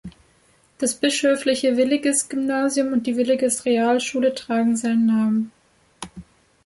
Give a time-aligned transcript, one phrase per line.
[0.79, 5.51] Das Bischöfliche Willigis-Gymnasium, und die Willigis-Realschule tragen seinen Namen.